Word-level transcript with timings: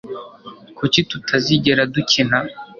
kuki 0.77 0.99
tutazigera 1.09 1.81
dukina 1.93 2.37